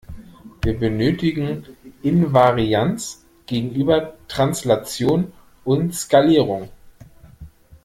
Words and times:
Wir 0.63 0.79
benötigen 0.79 1.63
Invarianz 2.01 3.23
gegenüber 3.45 4.17
Translation 4.27 5.31
und 5.63 5.93
Skalierung. 5.93 6.69